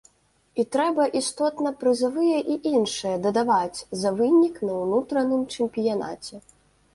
І 0.61 0.63
трэба 0.75 1.03
істотна 1.19 1.71
прызавыя 1.83 2.39
і 2.53 2.55
іншае 2.71 3.11
дадаваць 3.27 3.79
за 4.05 4.13
вынік 4.23 4.55
на 4.71 4.79
ўнутраным 4.81 5.45
чэмпіянаце. 5.59 6.35